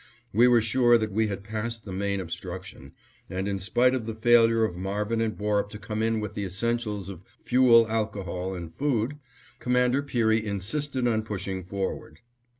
[0.33, 2.93] We were sure that we had passed the main obstruction,
[3.29, 6.43] and in spite of the failure of Marvin and Borup to come in with the
[6.43, 9.19] essentials of fuel alcohol and food,
[9.59, 12.17] Commander Peary insisted on pushing forward.